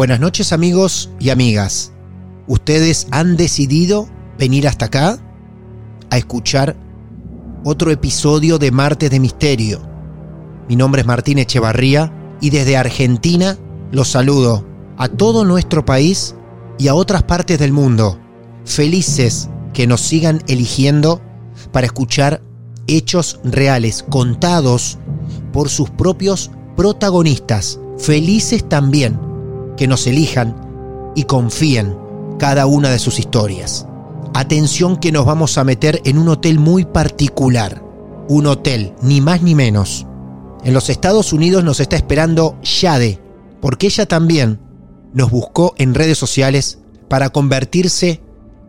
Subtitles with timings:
[0.00, 1.92] Buenas noches amigos y amigas.
[2.46, 5.18] Ustedes han decidido venir hasta acá
[6.08, 6.74] a escuchar
[7.64, 9.82] otro episodio de Martes de Misterio.
[10.70, 13.58] Mi nombre es Martín Echevarría y desde Argentina
[13.92, 16.34] los saludo a todo nuestro país
[16.78, 18.18] y a otras partes del mundo.
[18.64, 21.20] Felices que nos sigan eligiendo
[21.72, 22.42] para escuchar
[22.86, 24.96] hechos reales contados
[25.52, 27.78] por sus propios protagonistas.
[27.98, 29.28] Felices también
[29.80, 30.54] que nos elijan
[31.16, 31.96] y confíen
[32.38, 33.86] cada una de sus historias.
[34.34, 37.82] Atención que nos vamos a meter en un hotel muy particular.
[38.28, 40.06] Un hotel, ni más ni menos.
[40.64, 43.20] En los Estados Unidos nos está esperando Shade,
[43.62, 44.60] porque ella también
[45.14, 48.20] nos buscó en redes sociales para convertirse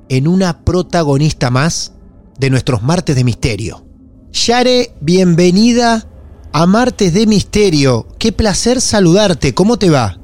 [0.07, 1.91] en una protagonista más
[2.39, 3.85] de nuestros martes de misterio.
[4.31, 6.07] Share, bienvenida
[6.53, 8.07] a Martes de Misterio.
[8.17, 9.53] Qué placer saludarte.
[9.53, 10.20] ¿Cómo te va?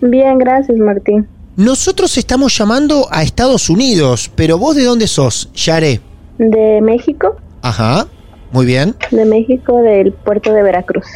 [0.00, 1.26] Bien, gracias Martín.
[1.56, 6.00] Nosotros estamos llamando a Estados Unidos, pero vos de dónde sos, Yare?
[6.38, 8.06] De México, Ajá,
[8.52, 11.06] muy bien, de México del puerto de Veracruz.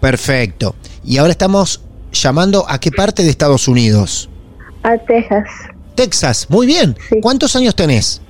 [0.00, 0.74] perfecto.
[1.04, 1.80] Y ahora estamos
[2.12, 4.28] llamando a qué parte de Estados Unidos?
[4.82, 5.48] A Texas,
[5.94, 6.96] Texas, muy bien.
[7.08, 7.20] Sí.
[7.20, 8.20] ¿Cuántos años tenés?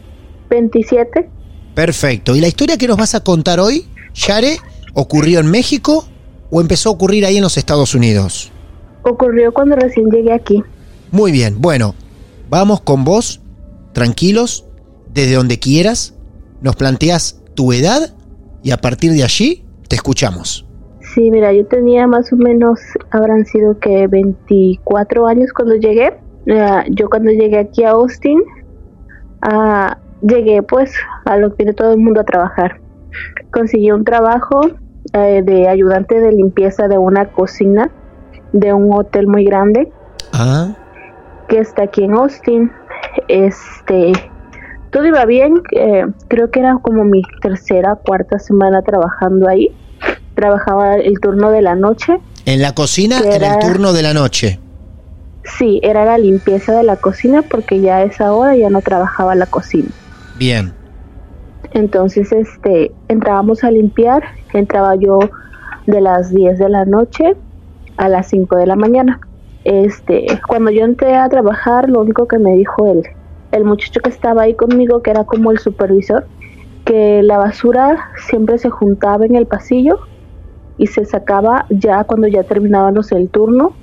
[0.50, 1.28] 27.
[1.75, 2.37] Perfecto.
[2.37, 4.59] ¿Y la historia que nos vas a contar hoy, Yare,
[4.93, 6.06] ocurrió en México
[6.50, 8.52] o empezó a ocurrir ahí en los Estados Unidos?
[9.03, 10.63] Ocurrió cuando recién llegué aquí.
[11.11, 11.95] Muy bien, bueno,
[12.49, 13.41] vamos con vos,
[13.93, 14.67] tranquilos,
[15.13, 16.15] desde donde quieras,
[16.61, 18.15] nos planteas tu edad
[18.63, 20.67] y a partir de allí te escuchamos.
[21.01, 22.81] Sí, mira, yo tenía más o menos,
[23.11, 26.15] habrán sido que 24 años cuando llegué.
[26.51, 28.41] Ah, yo cuando llegué aquí a Austin,
[29.43, 30.95] ah, llegué pues
[31.27, 32.81] a lo que viene todo el mundo a trabajar.
[33.53, 34.63] Conseguí un trabajo
[35.13, 37.91] eh, de ayudante de limpieza de una cocina
[38.53, 39.91] de un hotel muy grande
[40.33, 40.69] Ah,
[41.49, 42.71] que está aquí en Austin.
[43.29, 44.13] Este,
[44.91, 45.63] todo iba bien.
[45.73, 49.71] eh, creo que era como mi tercera, cuarta semana trabajando ahí.
[50.35, 52.19] Trabajaba el turno de la noche.
[52.47, 54.59] en la cocina, en el era- turno de la noche.
[55.45, 59.34] Sí, era la limpieza de la cocina porque ya a esa hora ya no trabajaba
[59.34, 59.89] la cocina.
[60.39, 60.73] Bien,
[61.75, 64.23] Entonces, este, entrábamos a limpiar.
[64.53, 65.19] Entraba yo
[65.87, 67.34] de las 10 de la noche
[67.97, 69.20] a las 5 de la mañana.
[69.64, 73.03] Este, cuando yo entré a trabajar, lo único que me dijo el,
[73.53, 76.26] el muchacho que estaba ahí conmigo, que era como el supervisor,
[76.84, 80.00] que la basura siempre se juntaba en el pasillo
[80.78, 83.76] y se sacaba ya cuando ya terminábamos el turno,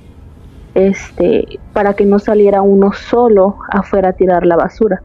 [0.74, 5.02] este, para que no saliera uno solo afuera a tirar la basura,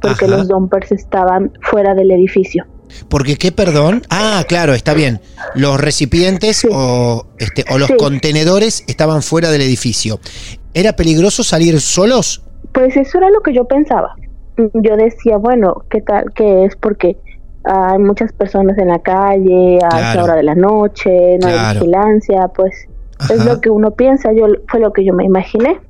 [0.00, 0.36] porque Ajá.
[0.36, 2.64] los dumpers estaban fuera del edificio.
[3.08, 4.02] Porque qué, perdón.
[4.10, 5.20] Ah, claro, está bien.
[5.54, 6.68] Los recipientes Sí.
[6.72, 7.96] o, este, o los Sí.
[7.98, 10.20] contenedores estaban fuera del edificio.
[10.74, 12.42] ¿Era peligroso salir solos?
[12.72, 14.14] Pues eso era lo que yo pensaba.
[14.56, 16.32] Yo decía, bueno, ¿qué tal?
[16.34, 16.76] que es?
[16.76, 17.16] Porque
[17.64, 20.10] hay muchas personas en la calle a Claro.
[20.10, 22.72] esa hora de la noche, no hay vigilancia, pues
[23.30, 24.32] es lo que uno piensa.
[24.32, 25.80] Yo fue lo que yo me imaginé.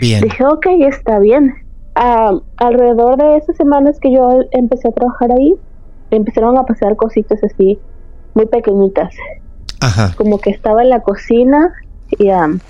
[0.00, 0.22] Bien.
[0.22, 1.54] Dije, ok, está bien.
[1.94, 5.54] Ah, alrededor de esas semanas que yo empecé a trabajar ahí,
[6.10, 7.78] empezaron a pasar cositas así
[8.34, 9.14] muy pequeñitas.
[9.80, 10.14] Ajá.
[10.16, 11.72] Como que estaba en la cocina
[12.18, 12.60] y am,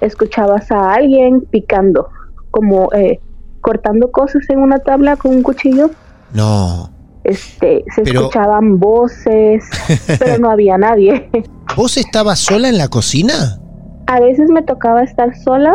[0.00, 2.08] escuchabas a alguien picando,
[2.50, 3.20] como eh,
[3.60, 5.90] cortando cosas en una tabla con un cuchillo.
[6.32, 6.90] No.
[7.24, 9.64] Este, se Pero- escuchaban voces,
[10.18, 11.30] pero no había nadie.
[11.76, 13.58] ¿Vos estabas sola en la cocina?
[14.06, 15.74] A veces me tocaba estar sola,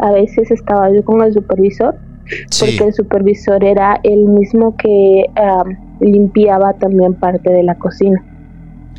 [0.00, 1.96] a veces estaba yo con el supervisor,
[2.50, 2.64] Sí.
[2.78, 8.22] porque el supervisor era el mismo que am, limpiaba también parte de la cocina.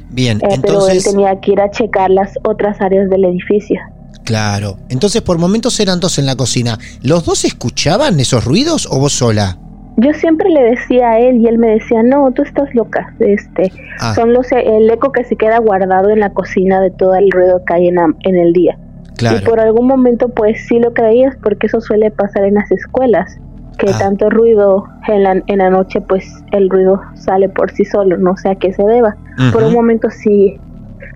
[0.09, 0.63] Bien, Eh, pero él
[0.97, 3.79] entonces, tenía que ir a checar las otras áreas del edificio.
[4.23, 4.77] claro.
[4.89, 6.77] Entonces por momentos eran dos en la cocina.
[7.01, 9.57] ¿Los dos escuchaban esos ruidos o vos sola?
[9.99, 13.13] Yo siempre le decía a él y él me decía, no, tú estás loca.
[13.19, 17.15] Este, Ah, Son los el eco que se queda guardado en la cocina de todo
[17.15, 18.77] el ruido que hay en, en el día.
[19.13, 19.43] Y claro.
[19.49, 23.37] por algún momento pues sí lo creías porque eso suele pasar en las escuelas,
[23.77, 23.97] que Ah.
[23.99, 28.35] tanto ruido en la, en la noche pues el ruido sale por sí solo, no
[28.37, 29.15] sé a qué se deba.
[29.53, 30.59] Por un momento sí,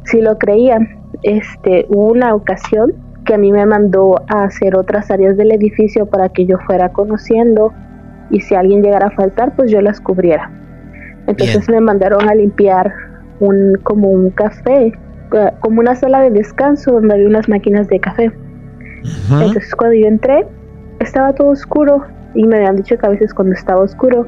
[0.06, 0.78] sí lo creía.
[1.24, 2.94] Este, hubo una ocasión
[3.26, 6.90] que a mí me mandó a hacer otras áreas del edificio para que yo fuera
[6.90, 7.74] conociendo
[8.30, 10.50] y si alguien llegara a faltar pues yo las cubriera.
[11.28, 12.92] Entonces me mandaron a limpiar
[13.40, 18.00] un como un café, eh, como una sala de descanso donde había unas máquinas de
[18.00, 18.32] café.
[19.32, 20.46] Entonces cuando yo entré
[21.00, 24.28] estaba todo oscuro y me habían dicho que a veces cuando estaba oscuro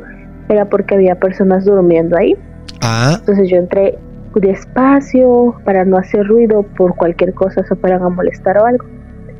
[0.49, 2.35] era porque había personas durmiendo ahí.
[2.81, 3.97] Ah, Entonces yo entré
[4.35, 8.85] despacio para no hacer ruido por cualquier cosa se fueran a molestar o algo.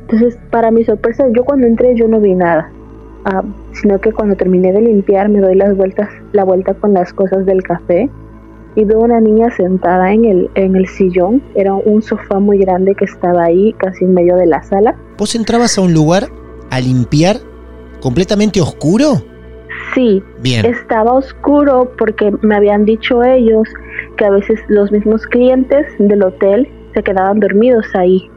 [0.02, 2.70] Entonces para mi sorpresa yo cuando entré yo no vi nada.
[3.24, 7.12] Ah, sino que cuando terminé de limpiar me doy las vueltas, la vuelta con las
[7.12, 8.10] cosas del café
[8.76, 11.42] y veo una niña sentada en el, en el sillón.
[11.54, 14.96] Era un sofá muy grande que estaba ahí casi en medio de la sala.
[15.16, 16.24] ¿vos entrabas a un lugar
[16.70, 17.36] a limpiar
[18.04, 19.24] completamente oscuro?
[19.94, 20.66] Sí, Bien.
[20.66, 23.66] Estaba oscuro porque me habían dicho ellos
[24.18, 28.30] que a veces los mismos clientes del hotel se quedaban dormidos ahí.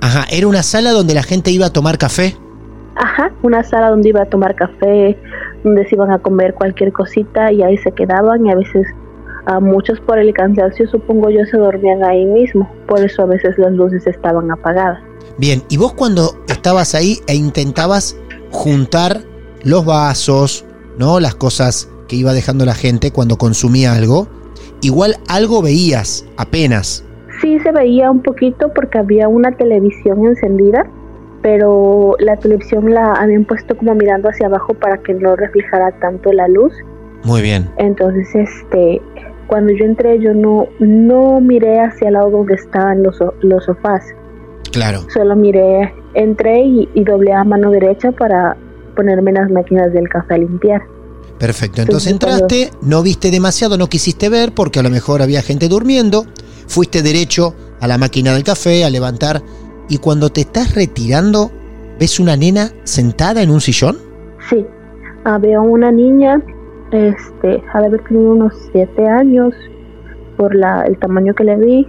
[0.00, 2.36] Ajá, era una sala donde la gente iba a tomar café.
[2.96, 5.16] Ajá, una sala donde iba a tomar café,
[5.62, 8.88] donde se iban a comer cualquier cosita y ahí se quedaban y a veces
[9.46, 13.56] a muchos por el cansancio supongo yo se dormían ahí mismo, por eso a veces
[13.58, 14.98] las luces estaban apagadas.
[15.38, 18.16] Bien, y vos cuando estabas ahí e intentabas
[18.54, 19.20] juntar
[19.64, 20.64] los vasos,
[20.96, 21.20] ¿no?
[21.20, 24.28] Las cosas que iba dejando la gente cuando consumía algo,
[24.80, 27.04] igual algo veías, apenas.
[27.42, 30.86] Sí se veía un poquito porque había una televisión encendida,
[31.42, 36.32] pero la televisión la habían puesto como mirando hacia abajo para que no reflejara tanto
[36.32, 36.72] la luz.
[37.24, 37.68] Muy bien.
[37.76, 39.02] Entonces, este,
[39.48, 44.14] cuando yo entré, yo no, no miré hacia el lado donde estaban los, los sofás.
[44.74, 45.06] Claro.
[45.14, 48.56] Solo miré, entré y, y doblé a mano derecha para
[48.96, 50.82] ponerme en las máquinas del café a limpiar.
[51.38, 51.80] Perfecto.
[51.80, 56.26] Entonces entraste, no viste demasiado, no quisiste ver porque a lo mejor había gente durmiendo.
[56.66, 59.42] Fuiste derecho a la máquina del café a levantar
[59.88, 61.52] y cuando te estás retirando,
[62.00, 63.98] ves una nena sentada en un sillón.
[64.50, 64.66] Sí,
[65.24, 66.42] había una niña,
[66.90, 69.54] este, ha de haber tenido unos siete años,
[70.36, 71.88] por la, el tamaño que le vi,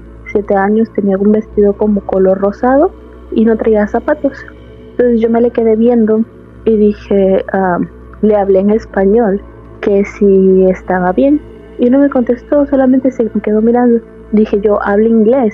[0.56, 2.92] años, tenía un vestido como color rosado
[3.32, 4.46] y no traía zapatos.
[4.92, 6.24] Entonces yo me le quedé viendo
[6.66, 7.80] y dije, ah,
[8.22, 9.42] le hablé en español,
[9.82, 11.42] que si estaba bien.
[11.80, 14.02] Y no me contestó, solamente se quedó mirando.
[14.32, 15.54] Dije yo, hablo inglés.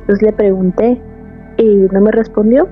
[0.00, 1.00] Entonces le pregunté
[1.56, 2.68] y no me respondió.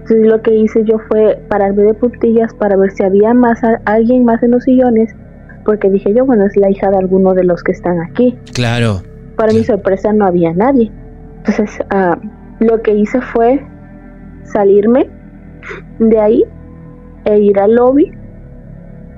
[0.00, 4.24] Entonces lo que hice yo fue pararme de puntillas para ver si había más alguien
[4.24, 5.14] más en los sillones,
[5.64, 8.36] porque dije yo, bueno, es la hija de alguno de los que están aquí.
[8.54, 9.02] Claro.
[9.40, 10.90] Para mi sorpresa no había nadie.
[11.38, 12.18] Entonces ah,
[12.58, 13.64] lo que hice fue
[14.52, 15.08] salirme
[15.98, 16.44] de ahí
[17.24, 18.12] e ir al lobby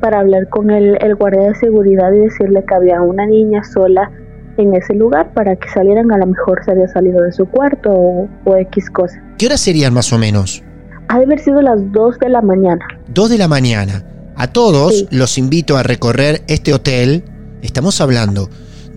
[0.00, 4.10] para hablar con el, el guardia de seguridad y decirle que había una niña sola
[4.58, 7.90] en ese lugar para que salieran, a lo mejor se había salido de su cuarto
[7.90, 9.22] o, o X cosa.
[9.38, 10.62] ¿Qué horas serían más o menos?
[11.08, 12.84] Ha de haber sido las 2 de la mañana.
[13.08, 14.04] 2 de la mañana.
[14.36, 15.08] A todos Sí.
[15.10, 17.24] los invito a recorrer este hotel.
[17.62, 18.48] Estamos hablando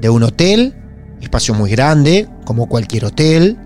[0.01, 0.73] de un hotel,
[1.25, 3.57] espacio muy grande, como cualquier hotel,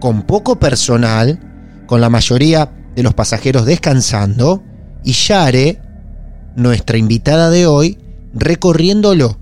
[0.00, 1.38] con poco personal,
[1.86, 4.62] con la mayoría de los pasajeros descansando,
[5.04, 5.80] y Yare,
[6.56, 7.98] nuestra invitada de hoy,
[8.32, 9.38] recorriéndolo,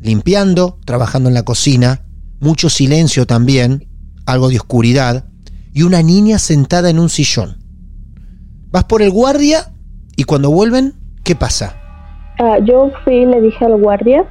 [0.00, 2.02] limpiando, trabajando en la cocina,
[2.40, 3.88] mucho silencio también,
[4.26, 5.24] algo de oscuridad,
[5.72, 7.58] y una niña sentada en un sillón.
[8.70, 9.72] Vas por el guardia
[10.16, 10.94] y cuando vuelven,
[11.24, 11.76] ¿qué pasa?
[12.38, 14.24] Ah, yo fui le dije al guardia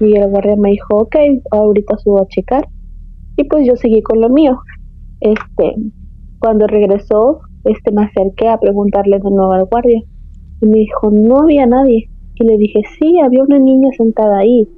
[0.00, 1.16] y el guardia me dijo, ok,
[1.50, 2.68] ahorita subo a checar.
[3.36, 4.58] Y pues yo seguí con lo mío.
[5.20, 5.74] Este,
[6.38, 10.02] cuando regresó, este, me acerqué a preguntarle de nuevo al guardia.
[10.60, 12.10] Y me dijo, no había nadie.
[12.34, 14.68] Y le dije, sí, había una niña sentada ahí.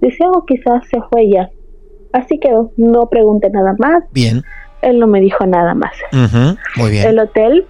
[0.00, 1.50] Dice, oh, quizás se fue ya.
[2.12, 4.04] Así quedó, no pregunté nada más.
[4.12, 4.42] Bien,
[4.82, 5.92] él no me dijo nada más.
[6.76, 7.06] Muy bien.
[7.06, 7.66] El hotel,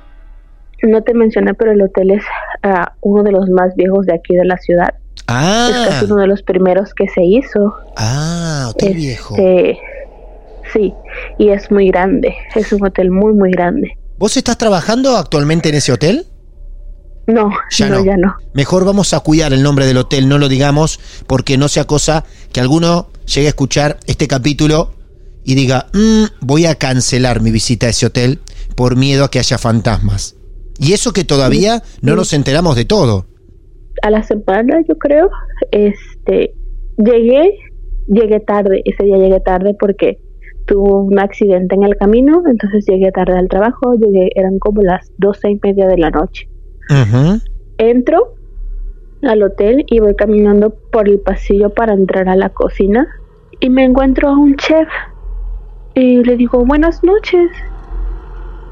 [0.82, 2.24] no te mencioné, pero el hotel es
[2.62, 4.94] ah, uno de los más viejos de aquí de la ciudad.
[5.30, 7.72] Es Ah, casi uno de los primeros que se hizo.
[7.96, 9.34] ah, hotel viejo.
[9.36, 9.78] Este,
[10.72, 10.92] sí,
[11.38, 12.34] y es muy grande.
[12.56, 13.92] Es un hotel muy, muy grande.
[14.18, 16.26] ¿Vos estás trabajando actualmente en ese hotel?
[17.28, 18.04] No, Ya no, no.
[18.04, 18.34] ya no.
[18.54, 22.24] Mejor vamos a cuidar el nombre del hotel, no lo digamos, porque no sea cosa
[22.52, 24.94] que alguno llegue a escuchar este capítulo
[25.44, 28.40] y diga, "Mm, voy a cancelar mi visita a ese hotel
[28.74, 30.34] por miedo a que haya fantasmas.
[30.78, 33.26] Y eso que todavía no nos enteramos de todo.
[34.02, 35.30] A la semana, yo creo,
[35.70, 36.54] este,
[36.96, 37.58] llegué,
[38.06, 38.82] llegué tarde.
[38.84, 40.18] Ese día llegué tarde porque
[40.66, 43.94] tuve un accidente en el camino, entonces llegué tarde al trabajo.
[43.94, 46.48] Llegué, eran como las doce y media de la noche.
[47.78, 48.34] Entro
[49.22, 53.06] al hotel y voy caminando por el pasillo para entrar a la cocina
[53.60, 54.88] y me encuentro a un chef
[55.94, 57.50] y le digo buenas noches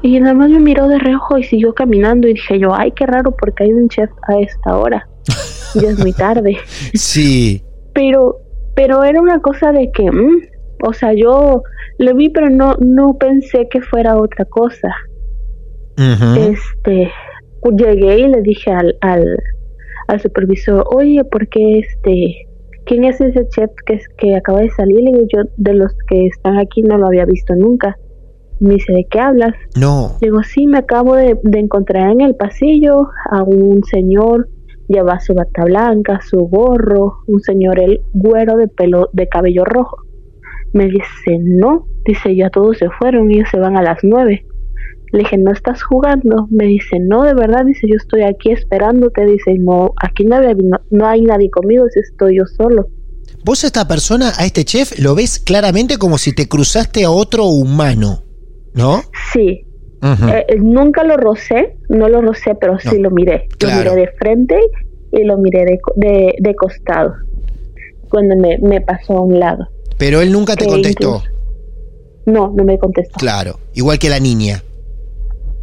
[0.01, 3.05] y nada más me miró de reojo y siguió caminando y dije yo ay qué
[3.05, 5.07] raro porque hay un chef a esta hora
[5.75, 6.57] ya es muy tarde.
[6.93, 8.37] Sí, pero
[8.75, 10.41] pero era una cosa de que mm,
[10.83, 11.63] o sea yo
[11.97, 14.89] lo vi pero no no pensé que fuera otra cosa.
[16.37, 17.11] Este
[17.77, 19.37] llegué y le dije al, al,
[20.07, 22.47] al supervisor oye ¿por qué este
[22.85, 25.91] quién es ese chef que es que acaba de salir le digo yo de los
[26.07, 27.97] que están aquí no lo había visto nunca.
[28.61, 30.17] Me dice de qué hablas no.
[30.21, 34.47] digo sí me acabo de, de encontrar en el pasillo a un señor
[34.89, 39.97] lleva su bata blanca su gorro un señor el güero de pelo de cabello rojo
[40.73, 44.45] me dice no dice ya todos se fueron ellos se van a las nueve
[45.11, 46.45] le dije, ¿no estás jugando?
[46.51, 50.53] Me dice, no, de verdad, dice, yo estoy aquí esperándote, dice, no, aquí no, había-
[50.53, 52.85] no, no hay nadie conmigo, dice, estoy yo solo.
[53.43, 57.09] Vos a esta persona, a este chef, lo ves claramente como si te cruzaste a
[57.09, 58.23] otro humano,
[58.75, 59.01] ¿no?
[59.33, 59.65] Sí,
[60.01, 63.47] Eh, eh, nunca lo rocé, no lo rocé, pero sí lo miré.
[63.57, 63.83] claro.
[63.83, 64.59] Lo miré de frente
[65.11, 67.13] y lo miré de, de, de costado,
[68.09, 69.67] cuando me, me pasó a un lado.
[69.97, 71.17] Pero él nunca te contestó.
[71.21, 71.25] incluso-
[72.25, 74.63] No, no me contestó, Claro, igual que la niña.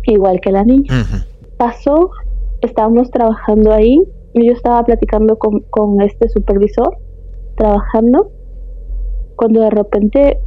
[0.05, 1.07] igual que la niña.
[1.57, 2.11] Pasó,
[2.61, 3.99] estábamos trabajando ahí
[4.35, 6.95] y yo estaba platicando con, con este supervisor,
[7.57, 8.31] trabajando,
[9.37, 10.39] cuando de repente,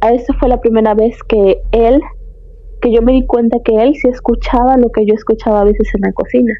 [0.00, 2.00] a eso fue la primera vez que él,
[2.80, 5.88] que yo me di cuenta que él sí escuchaba lo que yo escuchaba a veces
[5.94, 6.54] en la cocina,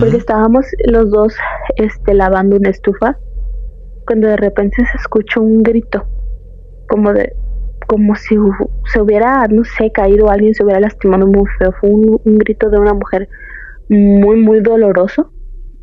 [0.00, 1.34] porque estábamos los dos
[1.76, 3.18] este, lavando una estufa,
[4.06, 6.04] cuando de repente se escuchó un grito,
[6.88, 7.32] como de
[7.86, 8.36] como si
[8.92, 11.72] se hubiera, no sé, caído alguien, se hubiera lastimado muy feo.
[11.80, 13.28] Fue un, un grito de una mujer
[13.88, 15.30] muy, muy doloroso.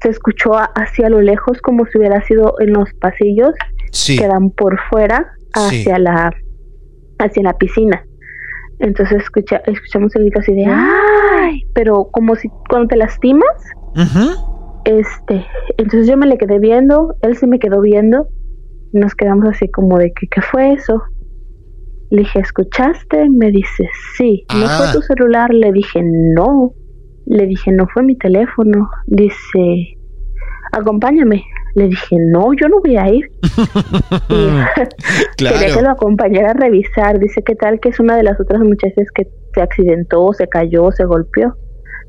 [0.04, 3.56] Se escuchó a- hacia lo lejos como si hubiera sido en los pasillos
[3.92, 4.20] Sí.
[4.20, 5.80] que dan por fuera Sí.
[5.82, 6.32] hacia la
[7.18, 8.06] hacia la piscina.
[8.80, 11.64] Entonces escucha, escuchamos el grito así de ¡ay!
[11.74, 13.46] Pero como si cuando te lastimas,
[14.86, 15.46] este,
[15.78, 18.28] entonces yo me le quedé viendo, él se me quedó viendo,
[18.92, 21.02] y nos quedamos así como de que, ¿qué fue eso?
[22.12, 23.30] Le dije, ¿escuchaste?
[23.30, 24.46] Me dice, sí.
[24.54, 24.78] ¿No Ah.
[24.78, 25.54] fue tu celular?
[25.54, 26.74] Le dije, no.
[27.26, 28.90] Le dije, no fue mi teléfono.
[29.08, 29.98] Dice,
[30.72, 31.44] acompáñame.
[31.76, 33.30] Le dije, no, yo no voy a ir.
[35.38, 37.20] Quería que lo acompañara a revisar.
[37.20, 40.92] Dice, ¿qué tal que es una de las otras muchachas que se accidentó, se cayó,
[40.92, 41.56] se golpeó?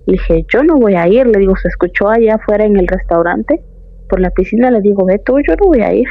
[0.06, 1.26] Le dije, yo no voy a ir.
[1.26, 3.60] Le digo, se escuchó allá afuera en el restaurante,
[4.08, 4.70] por la piscina.
[4.70, 6.06] Le digo, ve tú, yo no voy a ir.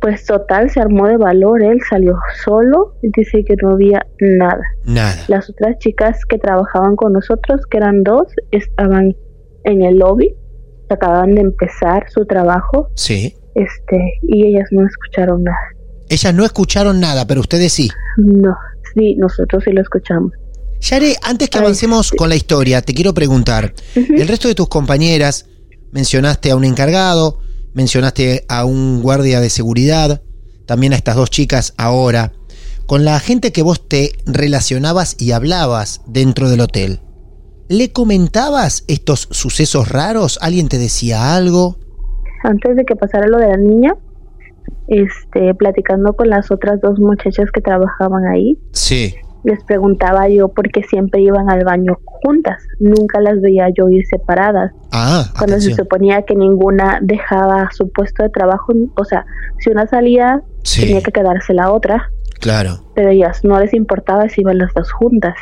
[0.00, 1.62] Pues total, se armó de valor.
[1.62, 4.62] Él salió solo y dice que no había nada.
[4.84, 5.24] Nada.
[5.28, 9.14] Las otras chicas que trabajaban con nosotros, que eran dos, estaban
[9.64, 10.34] en el lobby.
[10.90, 13.34] Acababan de empezar su trabajo Sí.
[13.54, 15.56] este y ellas no escucharon nada.
[16.08, 17.88] Ellas no escucharon nada, pero ustedes sí.
[18.16, 18.54] No,
[18.94, 20.32] sí, nosotros sí lo escuchamos.
[20.80, 24.14] Yare, antes que avancemos con la historia, te quiero preguntar, Ujú.
[24.14, 25.46] el resto de tus compañeras,
[25.92, 27.38] mencionaste a un encargado,
[27.74, 30.22] mencionaste a un guardia de seguridad,
[30.66, 32.32] también a estas dos chicas ahora,
[32.86, 37.00] con la gente que vos te relacionabas y hablabas dentro del hotel.
[37.70, 40.40] ¿Le comentabas estos sucesos raros?
[40.42, 41.76] ¿Alguien te decía algo?
[42.42, 43.94] Antes de que pasara lo de la niña,
[44.88, 49.14] este, platicando con las otras dos muchachas que trabajaban ahí, Sí.
[49.44, 52.60] les preguntaba yo por qué siempre iban al baño juntas.
[52.80, 54.72] Nunca las veía yo ir separadas.
[54.90, 59.24] Ah, Cuando se suponía que ninguna dejaba su puesto de trabajo, o sea,
[59.60, 62.10] si una salía, Sí, tenía que quedarse la otra,
[62.40, 62.80] claro.
[62.96, 65.36] pero ellas no les importaba si iban las dos juntas.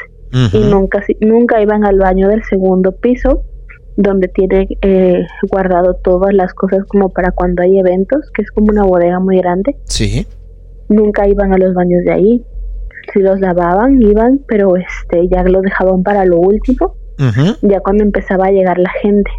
[0.52, 3.42] Y nunca si- nunca iban al baño del segundo piso
[3.96, 8.66] donde tiene eh, guardado todas las cosas como para cuando hay eventos que es como
[8.70, 10.26] una bodega muy grande Sí.
[10.88, 12.44] nunca iban a los baños de ahí
[13.12, 16.94] si los lavaban, iban, pero este ya los dejaban para lo último,
[17.62, 19.30] ya cuando empezaba a llegar la gente.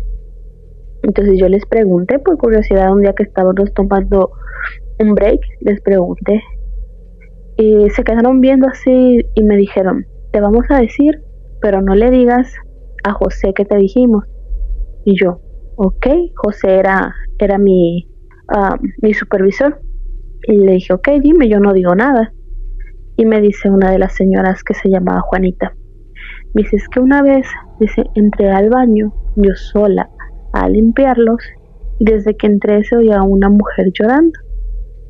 [1.03, 4.31] Entonces yo les pregunté, por curiosidad, un día que estábamos tomando
[4.99, 6.41] un break, les pregunté.
[7.57, 11.21] Y se quedaron viendo así y me dijeron, te vamos a decir,
[11.61, 12.53] pero no le digas
[13.03, 14.25] a José que te dijimos.
[15.05, 15.41] Y yo,
[15.75, 18.07] ok, José era, era mi,
[18.49, 19.81] ah, mi supervisor.
[20.43, 22.33] Y le dije, ok, dime, yo no digo nada.
[23.17, 25.73] Y me dice una de las señoras que se llamaba Juanita.
[26.53, 27.47] Dice, es que una vez,
[27.79, 30.09] dice, entré al baño, yo sola,
[30.53, 31.41] a limpiarlos,
[31.99, 34.39] y desde que entré se oía una mujer llorando.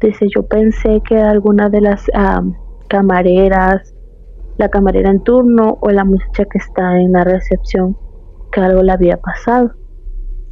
[0.01, 2.41] Dice, yo pensé que era alguna de las ah,
[2.89, 3.93] camareras,
[4.59, 7.97] la camarera en turno o la muchacha que está en la recepción,
[8.51, 9.71] que algo le había pasado.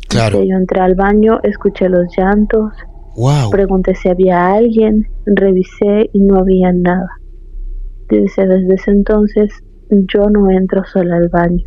[0.09, 0.41] Claro.
[0.43, 2.73] Yo entré al baño, escuché los llantos,
[3.17, 3.49] Wow.
[3.49, 7.09] Pregunté si había alguien, revisé y no había nada.
[8.09, 9.51] Dice, desde ese entonces
[9.89, 11.65] yo no entro sola al baño.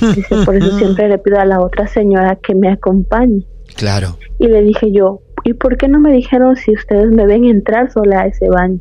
[0.14, 3.46] Dice, por eso siempre le pido a la otra señora que me acompañe.
[3.74, 4.18] Claro.
[4.38, 7.90] Y le dije yo, ¿y por qué no me dijeron si ustedes me ven entrar
[7.90, 8.80] sola a ese baño?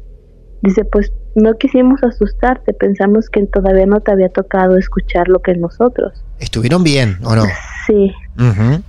[0.62, 5.56] Dice, pues no quisimos asustarte, pensamos que todavía no te había tocado escuchar lo que
[5.56, 6.24] nosotros.
[6.40, 7.44] ¿Estuvieron bien o no?
[7.88, 8.12] Sí,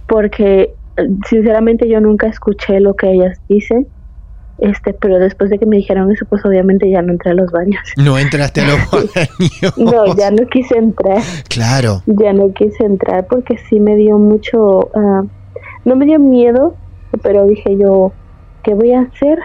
[0.06, 3.86] porque eh, sinceramente yo nunca escuché lo que ellas dicen.
[4.58, 7.50] Este, pero después de que me dijeron eso, pues obviamente ya no entré a los
[7.50, 7.80] baños.
[7.96, 9.78] No entraste a los baños.
[9.78, 12.02] No, ya no quise entrar, Claro.
[12.04, 15.22] ya no quise entrar porque sí me dio mucho, ah,
[15.86, 16.76] no me dio miedo,
[17.22, 18.12] pero dije yo,
[18.62, 19.38] ¿qué voy a hacer?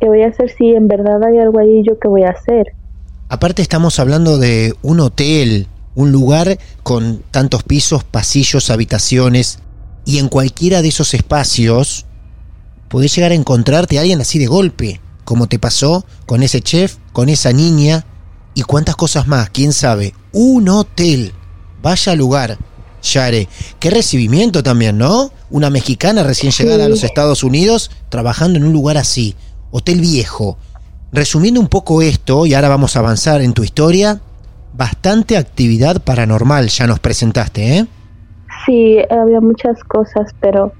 [0.00, 1.82] ¿Qué voy a hacer si en verdad hay algo ahí?
[1.86, 2.74] ¿Yo qué voy a hacer?
[3.28, 9.58] Aparte estamos hablando de un hotel, un lugar con tantos pisos, pasillos, habitaciones,
[10.04, 12.06] y en cualquiera de esos espacios
[12.88, 16.96] podés llegar a encontrarte a alguien así de golpe, como te pasó con ese chef,
[17.12, 18.04] con esa niña,
[18.54, 20.14] y cuántas cosas más, quién sabe.
[20.32, 21.32] Un hotel.
[21.82, 22.58] Vaya lugar.
[23.02, 25.30] Yare, qué recibimiento también, ¿no?
[25.50, 29.36] Una mexicana recién llegada a los Estados Unidos trabajando en un lugar así,
[29.70, 30.58] hotel viejo.
[31.12, 34.20] Resumiendo un poco esto, y ahora vamos a avanzar en tu historia,
[34.74, 37.86] bastante actividad paranormal ya nos presentaste, ¿eh?
[38.66, 40.72] Sí, había muchas cosas, pero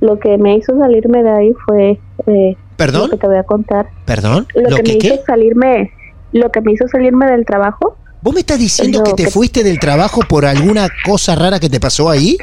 [0.00, 3.02] lo que me hizo salirme de ahí fue eh, ¿Perdón?
[3.02, 3.86] lo que te voy a contar.
[4.06, 4.46] ¿Perdón?
[4.54, 5.06] Lo, ¿Lo que, que me qué?
[5.14, 5.90] hizo salirme,
[6.32, 9.62] lo que me hizo salirme del trabajo, ¿Vos me estás diciendo que te que- fuiste
[9.62, 12.38] del trabajo por alguna cosa rara que te pasó ahí?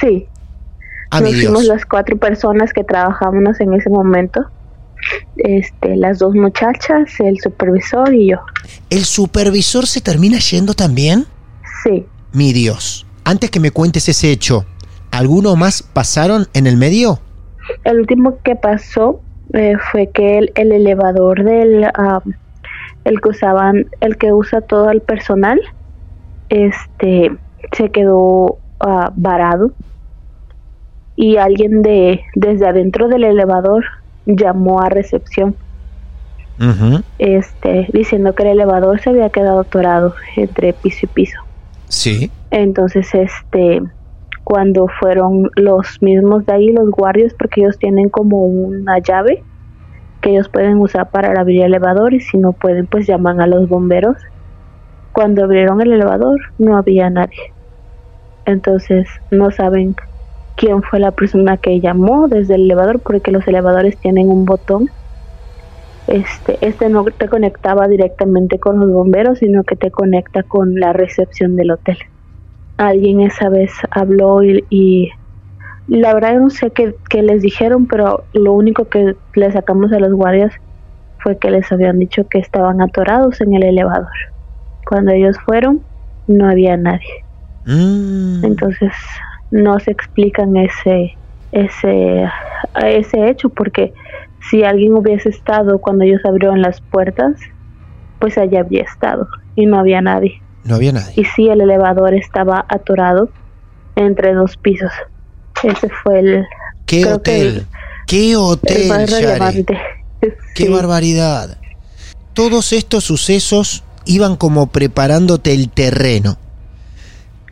[0.00, 0.28] sí,
[1.10, 4.40] Ah, nos fuimos las cuatro personas que trabajábamos en ese momento.
[5.44, 8.38] Este, las dos muchachas, el supervisor y yo.
[8.88, 11.26] ¿El supervisor se termina yendo también?
[11.82, 13.06] Sí, Mi Dios.
[13.24, 14.64] Antes que me cuentes ese hecho,
[15.10, 17.20] ¿alguno más pasaron en el medio?
[17.84, 19.20] el último que pasó
[19.52, 21.86] eh, fue que el, el elevador del
[23.04, 25.60] el que usaban, el que usa todo el personal,
[26.48, 27.36] este,
[27.72, 29.72] se quedó ah, varado
[31.16, 33.84] y alguien de desde adentro del elevador
[34.26, 35.56] llamó a recepción.
[37.18, 41.38] Este diciendo que el elevador se había quedado atorado entre piso y piso.
[41.88, 42.30] Sí.
[42.50, 43.82] entonces este
[44.44, 49.42] cuando fueron los mismos de ahí los guardias porque ellos tienen como una llave
[50.20, 53.46] que ellos pueden usar para abrir el elevador y si no pueden pues llaman a
[53.46, 54.16] los bomberos.
[55.12, 57.52] Cuando abrieron el elevador no había nadie.
[58.46, 59.94] Entonces no saben
[60.56, 64.90] quién fue la persona que llamó desde el elevador porque los elevadores tienen un botón.
[66.06, 70.92] Este este no te conectaba directamente con los bomberos sino que te conecta con la
[70.92, 71.96] recepción del hotel.
[72.76, 75.10] Alguien esa vez habló y, y
[75.88, 79.98] la verdad no sé qué, qué les dijeron pero lo único que le sacamos a
[79.98, 80.52] los guardias
[81.20, 84.12] fue que les habían dicho que estaban atorados en el elevador.
[84.86, 85.80] Cuando ellos fueron
[86.26, 87.24] no había nadie.
[87.66, 88.44] Mm.
[88.44, 88.92] entonces
[89.54, 91.16] no se explican ese
[91.52, 92.24] ese
[92.84, 93.92] ese hecho porque
[94.50, 97.34] si alguien hubiese estado cuando ellos abrieron las puertas
[98.18, 101.12] pues allá habría estado y no había nadie No había nadie.
[101.16, 103.30] y sí el elevador estaba atorado
[103.94, 104.90] entre dos pisos
[105.62, 106.44] ese fue el,
[106.84, 107.64] ¿Qué hotel?
[108.08, 109.78] ¿Qué el hotel, más relevante
[110.54, 110.68] ¡Qué Sí.
[110.68, 111.58] barbaridad!
[112.32, 116.38] Todos estos sucesos iban como preparándote el terreno.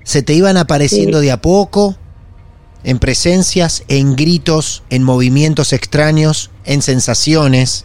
[0.05, 1.27] Se te iban apareciendo Sí.
[1.27, 1.97] de a poco,
[2.85, 7.85] en presencias, en gritos, en movimientos extraños, en sensaciones,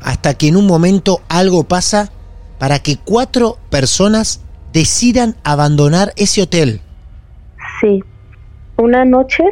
[0.00, 2.10] hasta que en un momento algo pasa
[2.58, 4.40] para que cuatro personas
[4.72, 6.80] decidan abandonar ese hotel.
[7.80, 8.02] Sí.
[8.78, 9.42] Una noche,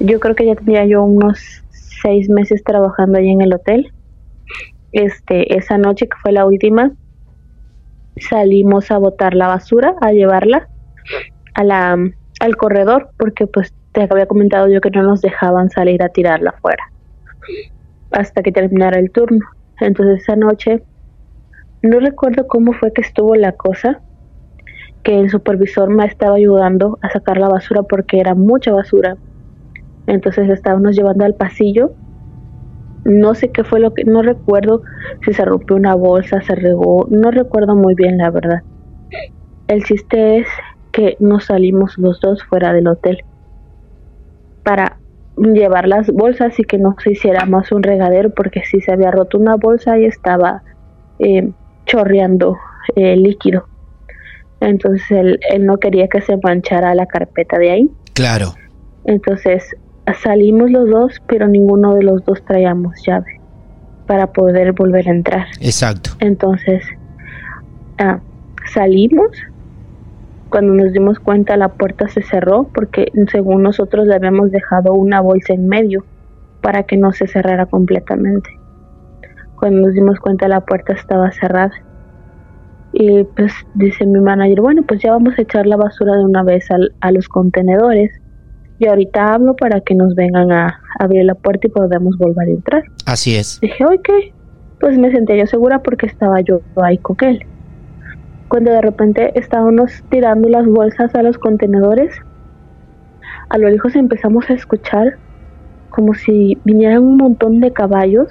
[0.00, 1.38] yo creo que ya tenía yo unos
[2.02, 3.92] seis meses trabajando ahí en el hotel.
[4.90, 6.92] este, esa noche que fue la última,
[8.20, 10.68] salimos a botar la basura, a llevarla
[11.54, 11.96] a la,
[12.40, 16.50] al corredor, porque pues te había comentado yo que no nos dejaban salir a tirarla
[16.50, 16.84] afuera
[18.10, 19.44] hasta que terminara el turno.
[19.80, 20.82] Entonces esa noche,
[21.82, 24.00] no recuerdo cómo fue que estuvo la cosa,
[25.02, 29.16] que el supervisor me estaba ayudando a sacar la basura porque era mucha basura.
[30.06, 31.92] Entonces estábamos llevando al pasillo.
[33.04, 34.82] No sé qué fue lo que, no recuerdo
[35.24, 38.62] si se rompió una bolsa, se regó, no recuerdo muy bien la verdad.
[39.68, 40.48] El chiste es
[40.92, 43.24] que nos salimos los dos fuera del hotel
[44.62, 44.98] para
[45.36, 49.10] llevar las bolsas y que no se hiciera más un regadero porque si se había
[49.10, 50.62] roto una bolsa y estaba
[51.18, 51.50] eh,
[51.86, 52.58] chorreando
[52.96, 53.66] eh, líquido.
[54.60, 57.90] Entonces él, él no quería que se manchara la carpeta de ahí.
[58.14, 58.54] Claro.
[59.04, 59.76] Entonces
[60.14, 63.40] salimos los dos, pero ninguno de los dos traíamos llave
[64.06, 65.46] para poder volver a entrar.
[65.60, 66.10] Exacto.
[66.20, 66.84] Entonces
[67.98, 68.20] ah,
[68.72, 69.30] salimos.
[70.50, 75.20] Cuando nos dimos cuenta la puerta se cerró porque según nosotros le habíamos dejado una
[75.20, 76.04] bolsa en medio
[76.62, 78.48] para que no se cerrara completamente.
[79.58, 81.72] Cuando nos dimos cuenta la puerta estaba cerrada.
[82.94, 86.42] Y pues dice mi manager, bueno, pues ya vamos a echar la basura de una
[86.42, 88.10] vez al, a los contenedores.
[88.78, 92.50] Y ahorita hablo para que nos vengan a abrir la puerta y podamos volver a
[92.50, 92.82] entrar.
[93.06, 93.60] Así es.
[93.60, 94.08] Dije, ok.
[94.80, 97.44] Pues me sentía yo segura porque estaba yo ahí con él.
[98.46, 102.14] Cuando de repente estábamos tirando las bolsas a los contenedores,
[103.48, 105.16] a lo lejos empezamos a escuchar
[105.90, 108.28] como si vinieran un montón de caballos,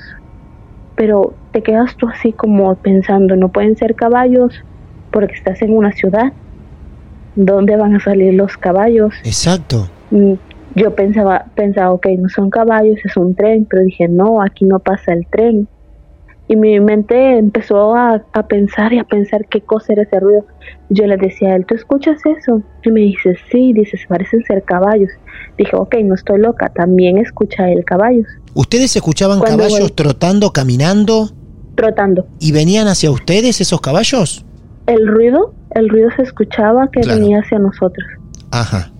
[0.95, 4.63] pero te quedas tú así como pensando, no pueden ser caballos
[5.11, 6.31] porque estás en una ciudad.
[7.35, 9.13] ¿Dónde van a salir los caballos?
[9.23, 9.89] Exacto.
[10.11, 10.33] Mm,
[10.75, 14.77] Yo pensaba, pensaba, ok, no son caballos, es un tren, pero dije, no, aquí no
[14.79, 15.67] pasa el tren.
[16.49, 20.45] Y mi mente empezó a, a pensar y a pensar qué cosa era ese ruido.
[20.89, 22.61] Yo le decía a él, ¿tú escuchas eso?
[22.83, 25.09] Y me dice, sí, dices, parecen ser caballos.
[25.57, 30.51] Dije, ok, no estoy loca, también escucha él caballos, ¿Ustedes escuchaban Cuando caballos voy- trotando,
[30.51, 31.29] caminando
[31.75, 32.25] trotando.
[32.39, 34.43] y venían hacia ustedes esos caballos?
[34.87, 37.19] El ruido, el ruido se escuchaba que Claro.
[37.19, 38.05] venía hacia nosotros.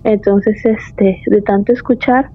[0.04, 2.30] Entonces, este, de tanto escuchar,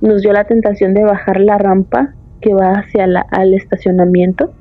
[0.00, 4.52] nos dio la tentación de bajar la rampa que va hacia la, al estacionamiento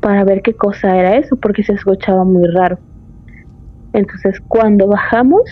[0.00, 2.78] para ver qué cosa era eso, porque se escuchaba muy raro.
[3.92, 5.42] Entonces, cuando bajamos,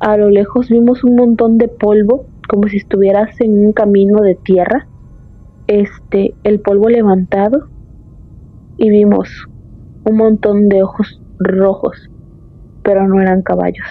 [0.00, 4.34] a lo lejos vimos un montón de polvo, como si estuvieras en un camino de
[4.34, 4.86] tierra.
[5.66, 7.68] Este, el polvo levantado
[8.76, 9.30] y vimos
[10.04, 12.10] un montón de ojos rojos,
[12.82, 13.86] pero no eran caballos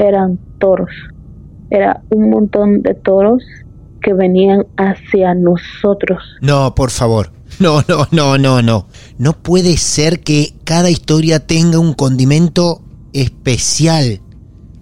[0.00, 0.90] eran toros.
[1.70, 3.42] Era un montón de toros
[4.02, 6.22] que venían hacia nosotros.
[6.40, 7.32] No, por favor.
[7.58, 8.86] No, no, no, no, no.
[9.18, 12.80] No puede ser que cada historia tenga un condimento
[13.12, 14.20] especial.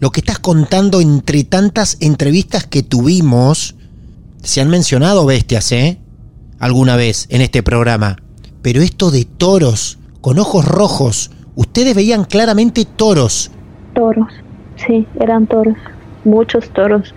[0.01, 3.75] Lo que estás contando entre tantas entrevistas que tuvimos,
[4.43, 5.99] se han mencionado bestias, ¿eh?
[6.61, 8.17] Alguna vez en este programa.
[8.63, 13.51] Pero esto de toros, con ojos rojos, ustedes veían claramente toros.
[13.95, 14.33] Toros,
[14.87, 15.77] sí, eran toros.
[16.25, 17.15] Muchos toros.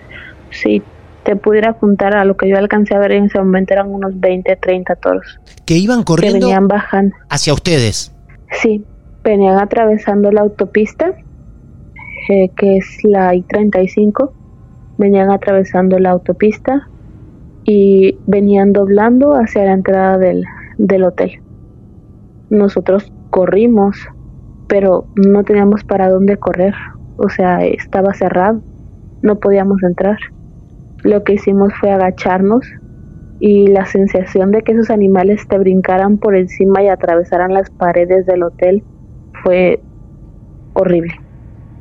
[0.50, 0.82] Si
[1.24, 4.18] te pudiera juntar a lo que yo alcancé a ver en ese momento, eran unos
[4.18, 7.14] 20, 30 toros que iban que corriendo venían bajando.
[7.28, 8.14] hacia ustedes.
[8.60, 8.84] Sí,
[9.24, 11.14] venían atravesando la autopista,
[12.28, 14.32] eh, que es la I-35.
[14.98, 16.88] Venían atravesando la autopista
[17.64, 20.44] y venían doblando hacia la entrada del,
[20.78, 21.40] del hotel.
[22.50, 23.96] Nosotros corrimos,
[24.68, 26.74] pero no teníamos para dónde correr.
[27.22, 28.60] O sea, estaba cerrado,
[29.22, 30.18] no podíamos entrar.
[31.02, 32.66] Lo que hicimos fue agacharnos
[33.40, 38.26] y la sensación de que esos animales te brincaran por encima y atravesaran las paredes
[38.26, 38.82] del hotel
[39.42, 39.80] fue
[40.74, 41.14] horrible.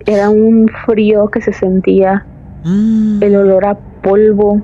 [0.06, 2.26] Era un frío que se sentía,
[2.64, 4.62] Mm, el olor a polvo,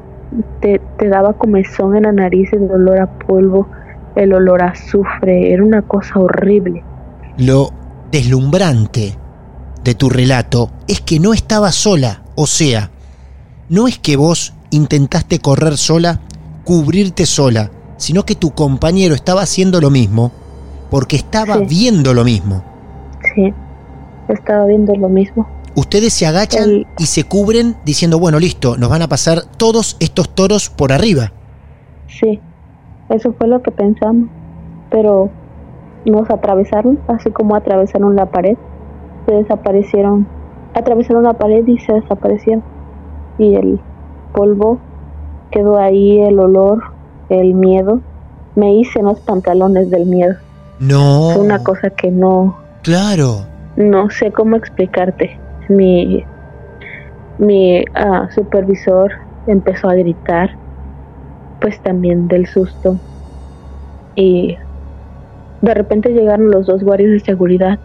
[0.61, 3.67] te, te daba comezón en la nariz el olor a polvo,
[4.15, 6.83] el olor a azufre, era una cosa horrible.
[7.37, 7.69] Lo
[8.11, 9.15] deslumbrante
[9.87, 12.91] de tu relato es que no estabas sola, o sea,
[13.69, 16.19] no es que vos intentaste correr sola,
[16.65, 20.33] cubrirte sola, sino que tu compañero estaba haciendo lo mismo
[20.91, 21.65] porque estaba Sí.
[21.69, 22.65] viendo lo mismo.
[23.33, 23.53] Sí,
[24.27, 25.47] estaba viendo lo mismo.
[25.73, 29.95] Ustedes se agachan El- y se cubren diciendo, bueno, listo, nos van a pasar todos
[30.01, 31.31] estos toros por arriba.
[32.09, 32.41] Sí,
[33.07, 34.27] eso fue lo que pensamos,
[34.91, 35.29] pero
[36.05, 38.57] nos atravesaron, así como atravesaron la pared,
[39.27, 40.25] se desaparecieron,
[40.73, 42.63] atravesaron la pared y se desaparecieron.
[43.37, 43.79] Y el
[44.33, 44.79] polvo
[45.51, 46.81] quedó ahí, el olor,
[47.29, 47.99] el miedo,
[48.55, 50.35] me hice los pantalones del miedo.
[50.79, 51.31] No.
[51.33, 53.45] Fue una cosa que no, Claro.
[53.75, 55.37] no sé cómo explicarte.
[55.69, 56.23] Mi,
[57.37, 59.11] mi ah, supervisor
[59.45, 60.51] empezó a gritar,
[61.59, 62.97] pues también del susto.
[64.15, 64.57] Y
[65.61, 67.79] de repente llegaron los dos guardias de seguridad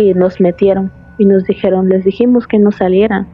[0.00, 3.26] y nos metieron y nos dijeron, les dijimos que no salieran,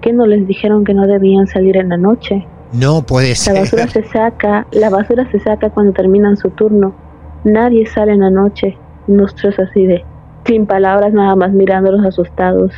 [0.00, 2.46] que no les dijeron que no debían salir en la noche.
[2.72, 4.04] No puede La basura ser.
[4.04, 6.94] se saca, la basura se saca cuando terminan su turno.
[7.44, 8.76] Nadie sale en la noche.
[9.06, 10.04] Nosotros así de,
[10.46, 12.72] sin palabras, nada más mirándolos asustados.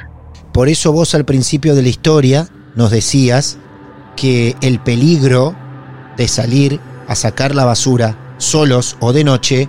[0.53, 3.59] Por eso vos al principio de la historia nos decías
[4.16, 5.55] que el peligro
[6.16, 9.68] de salir a sacar la basura solos o de noche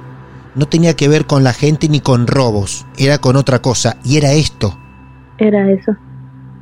[0.56, 4.18] no tenía que ver con la gente ni con robos, era con otra cosa y
[4.18, 4.78] era esto.
[5.38, 5.96] Era eso.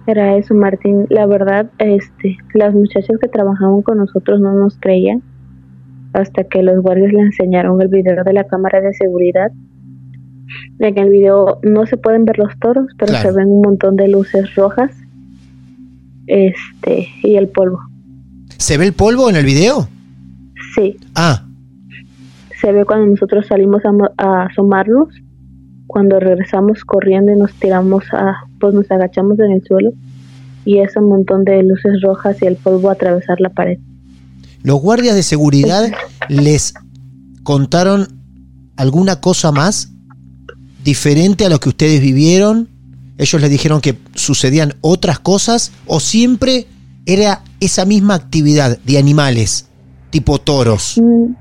[0.05, 1.05] Era eso, Martín.
[1.09, 5.21] La verdad, este, las muchachas que trabajaban con nosotros no nos creían
[6.13, 9.51] hasta que los guardias le enseñaron el video de la cámara de seguridad.
[10.79, 13.29] En el video no se pueden ver los toros, pero Claro.
[13.31, 14.91] se ven un montón de luces rojas.
[16.27, 17.79] Este, y el polvo.
[18.57, 19.87] ¿Se ve el polvo en el video?
[20.75, 21.43] Sí, Ah,
[22.59, 23.91] se ve cuando nosotros salimos a,
[24.23, 25.09] a asomarnos,
[25.87, 29.91] cuando regresamos corriendo y nos tiramos a, pues nos agachamos en el suelo
[30.65, 33.79] y ese montón de luces rojas y el polvo a atravesar la pared.
[34.63, 35.89] los guardias de seguridad
[36.27, 36.73] les
[37.43, 38.07] contaron
[38.75, 39.93] alguna cosa más
[40.83, 42.67] diferente a lo que ustedes vivieron.
[43.17, 46.67] Ellos les dijeron que sucedían otras cosas o siempre
[47.05, 49.67] era esa misma actividad de animales,
[50.09, 50.99] tipo toros.
[51.01, 51.31] Mm,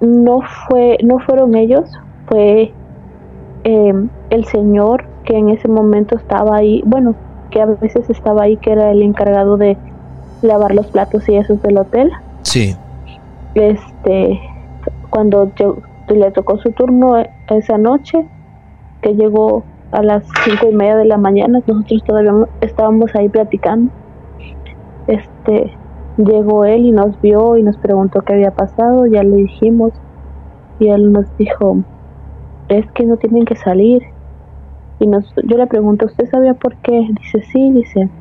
[0.00, 1.90] No fue, no fueron ellos,
[2.26, 2.76] fue
[3.64, 3.92] eh,
[4.30, 7.16] el señor que en ese momento estaba ahí, bueno,
[7.50, 9.80] que a veces estaba ahí, que era el encargado de
[10.42, 12.10] lavar los platos y esos del hotel.
[12.42, 12.76] Sí.
[13.54, 14.40] este
[15.10, 15.78] cuando yo-
[16.08, 18.18] le tocó su turno e- esa noche
[19.00, 23.92] que llegó a las cinco y media de la mañana nosotros todavía estábamos ahí platicando
[25.06, 25.72] este
[26.16, 29.92] llegó él y nos vio y nos preguntó qué había pasado ya le dijimos
[30.78, 31.84] y él nos dijo
[32.68, 34.02] es que no tienen que salir
[34.98, 38.12] y nos, yo le pregunto usted sabía por qué dice sí dice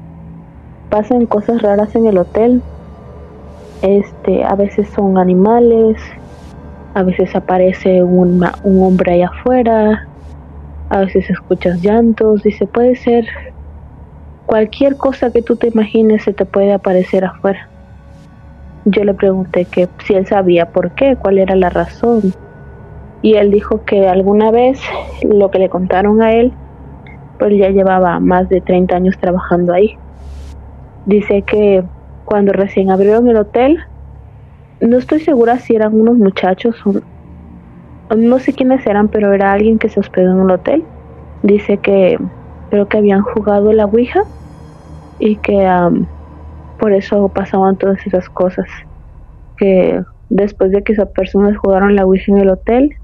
[0.89, 2.65] pasan cosas raras en el hotel.
[3.81, 5.97] Este a veces son animales
[6.93, 10.01] a veces aparece una- un hombre ahí afuera
[10.89, 13.25] a veces escuchas llantos dice puede ser
[14.47, 17.71] cualquier cosa que tú te imagines se te puede aparecer afuera
[18.85, 22.33] yo le pregunté que si él sabía por qué cuál era la razón
[23.21, 24.81] y él dijo que alguna vez
[25.23, 26.53] lo que le contaron a él
[27.37, 29.97] pues ya llevaba más de 30 años trabajando ahí
[31.05, 31.83] dice que
[32.25, 33.77] cuando recién abrieron el hotel,
[34.81, 39.79] no estoy segura si eran unos muchachos o no sé quiénes eran, pero era alguien
[39.79, 40.87] que se hospedó en el hotel.
[41.41, 42.17] Dice que
[42.69, 44.23] creo que habían jugado la Ouija
[45.17, 46.07] y que am,
[46.77, 48.67] por eso pasaban todas esas cosas.
[49.57, 52.95] Que después de que esas personas jugaron la Ouija en el hotel,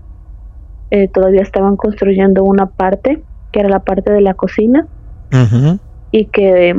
[0.89, 4.87] eh, todavía estaban construyendo una parte, que era la parte de la cocina,
[6.11, 6.75] y que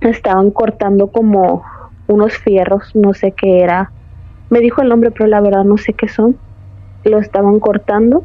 [0.00, 1.64] estaban cortando como
[2.06, 3.90] unos fierros, no sé qué era.
[4.50, 6.36] Me dijo el nombre, pero la verdad no sé qué son.
[7.04, 8.24] Lo estaban cortando.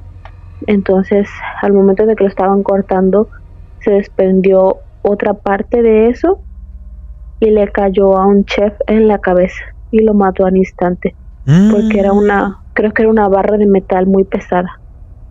[0.68, 1.28] Entonces,
[1.64, 3.30] al momento de que lo estaban cortando,
[3.80, 6.44] se desprendió otra parte de eso
[7.42, 11.14] y le cayó a un chef en la cabeza y lo mató al instante
[11.72, 14.80] porque era una, creo que era una barra de metal muy pesada.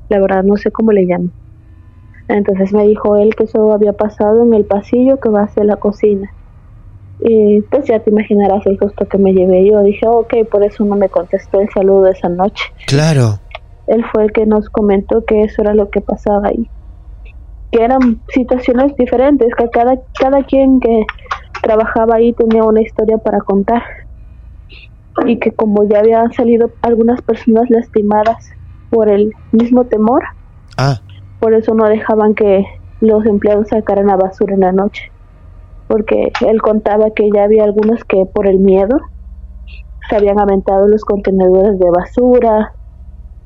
[0.08, 1.32] La verdad no sé cómo le llaman.
[2.28, 5.76] Entonces me dijo él que eso había pasado en el pasillo que va hacia la
[5.76, 6.30] cocina.
[7.20, 9.68] Y pues ya te imaginarás el susto que me llevé.
[9.68, 12.64] Yo dije, ok, por eso no me contestó el saludo esa noche.
[12.86, 13.38] Claro.
[13.86, 16.68] Él fue el que nos comentó que eso era lo que pasaba ahí.
[17.72, 21.04] Que eran situaciones diferentes, que cada, cada quien que
[21.62, 23.82] trabajaba ahí tenía una historia para contar.
[25.26, 28.50] Y que como ya habían salido algunas personas lastimadas
[28.90, 30.22] por el mismo temor,
[30.76, 30.98] Ah,
[31.40, 32.64] por eso no dejaban que
[33.00, 35.12] los empleados sacaran la basura en la noche.
[35.88, 38.98] Porque él contaba que ya había algunos que por el miedo
[40.08, 42.72] se habían aventado los contenedores de basura,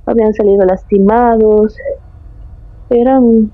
[0.07, 1.77] habían salido lastimados,
[2.90, 3.51] eran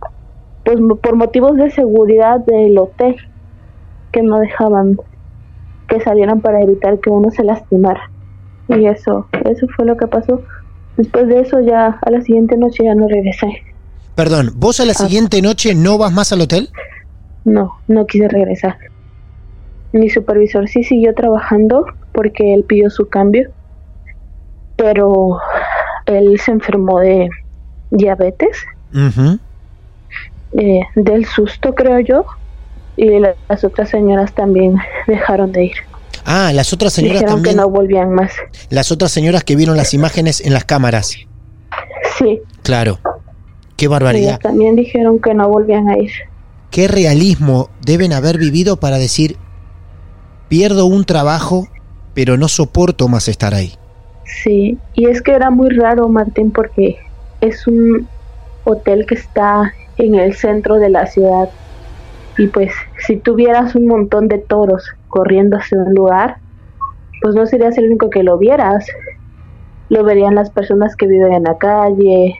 [0.64, 3.16] pues por motivos de seguridad del hotel
[4.12, 4.96] que no dejaban
[5.88, 8.10] que salieran para evitar que uno se lastimara.
[8.68, 10.42] Y eso, eso fue lo que pasó.
[10.96, 13.64] Después de eso ya a la siguiente noche ya no regresé.
[14.14, 16.68] perdón, ¿vos a la siguiente noche no vas más al hotel?
[17.44, 18.76] No, no quise regresar.
[19.92, 23.50] Mi supervisor sí siguió trabajando porque él pidió su cambio,
[24.76, 25.38] pero
[26.06, 27.28] él se enfermó de
[27.90, 28.64] diabetes,
[30.52, 32.26] eh, del susto creo yo,
[33.04, 35.76] y la- las otras señoras también dejaron de ir.
[36.24, 37.56] Ah, las otras señoras Dijeron también.
[37.56, 38.32] que no volvían más.
[38.68, 41.16] Las otras señoras que vieron las imágenes en las cámaras.
[42.18, 42.98] Sí, Claro.
[43.76, 44.38] Qué ellas barbaridad.
[44.40, 46.10] también dijeron que no volvían a ir.
[46.70, 49.36] Qué realismo deben haber vivido para decir,
[50.48, 51.66] pierdo un trabajo,
[52.14, 53.72] pero no soporto más estar ahí.
[54.44, 56.98] Sí, y es que era muy raro, Martín, porque
[57.40, 58.06] es un
[58.64, 61.48] hotel que está en el centro de la ciudad.
[62.40, 62.72] Y pues,
[63.06, 66.38] si tuvieras un montón de toros corriendo hacia un lugar,
[67.20, 68.86] pues no serías el único que lo vieras.
[69.90, 72.34] Lo verían las personas que viven en la calle,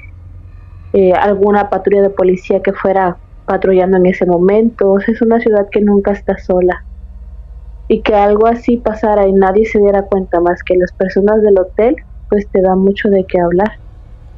[0.95, 4.91] eh, alguna patrulla de policía que fuera patrullando en ese momento.
[4.93, 6.83] O sea, es una ciudad que nunca está sola
[7.89, 11.59] y que algo así pasara y nadie se diera cuenta más que las personas del
[11.59, 11.97] hotel,
[12.31, 13.73] pues te da mucho de qué hablar.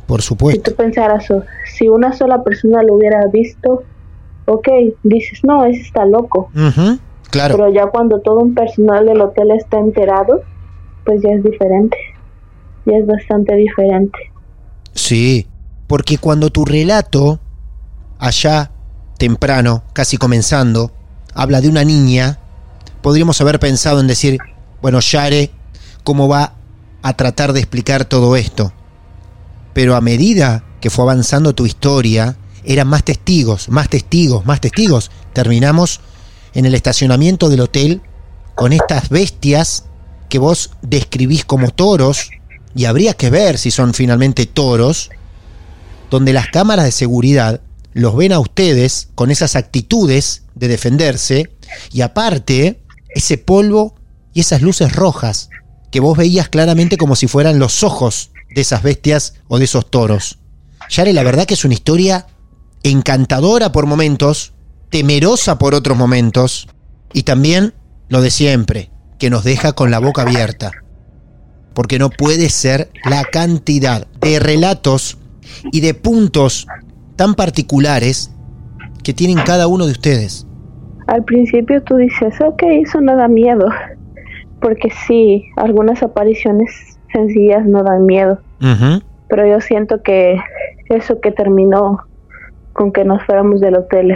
[0.08, 0.70] Por Si supuesto.
[0.72, 1.28] tú pensaras,
[1.66, 3.84] si una sola persona lo hubiera visto,
[4.46, 4.68] ok,
[5.02, 6.50] dices, no, ese está loco.
[7.30, 7.56] Claro.
[7.56, 10.42] Pero ya cuando todo un personal del hotel está enterado,
[11.04, 11.96] pues ya es diferente.
[12.84, 14.18] Ya es bastante diferente.
[14.92, 15.46] Sí,
[15.86, 17.38] porque cuando tu relato,
[18.18, 18.70] allá
[19.18, 20.90] temprano, casi comenzando,
[21.34, 22.38] habla de una niña,
[23.00, 24.38] podríamos haber pensado en decir,
[24.82, 25.50] bueno, Yare,
[26.04, 26.54] ¿cómo va
[27.02, 28.72] a tratar de explicar todo esto?
[29.72, 35.10] Pero a medida que fue avanzando tu historia, eran más testigos, más testigos, más testigos.
[35.32, 36.00] Terminamos
[36.54, 38.02] en el estacionamiento del hotel
[38.54, 39.84] con estas bestias
[40.28, 42.30] que vos describís como toros,
[42.74, 45.10] y habría que ver si son finalmente toros,
[46.10, 47.60] donde las cámaras de seguridad
[47.92, 51.50] los ven a ustedes con esas actitudes de defenderse,
[51.92, 52.80] y aparte,
[53.14, 53.94] ese polvo
[54.32, 55.50] y esas luces rojas
[55.90, 59.90] que vos veías claramente como si fueran los ojos de esas bestias o de esos
[59.90, 60.38] toros.
[60.88, 62.26] Yare, la verdad que es una historia
[62.82, 64.54] encantadora por momentos,
[64.90, 66.68] temerosa por otros momentos,
[67.12, 67.74] y también
[68.08, 70.70] lo de siempre, que nos deja con la boca abierta.
[71.74, 75.18] Porque no puede ser la cantidad de relatos
[75.70, 76.66] y de puntos
[77.16, 78.30] tan particulares
[79.02, 80.46] que tienen cada uno de ustedes.
[81.06, 83.66] Al principio tú dices, ok, eso no da miedo.
[84.60, 86.70] Porque sí, algunas apariciones
[87.12, 88.38] sencillas no dan miedo.
[89.28, 90.36] Pero yo siento que
[90.88, 92.00] eso que terminó
[92.72, 94.14] con que nos fuéramos del hotel,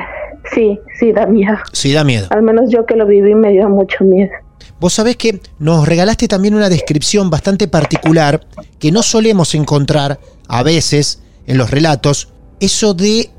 [0.55, 1.57] sí, sí da miedo.
[1.73, 2.27] Sí, da miedo.
[2.31, 4.31] Al menos yo que lo viví me dio mucho miedo.
[4.79, 8.47] Vos sabés que nos regalaste también una descripción bastante particular
[8.79, 13.31] que no solemos encontrar a veces en los relatos, eso de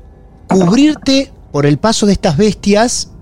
[0.48, 3.12] cubrirte por el paso de estas bestias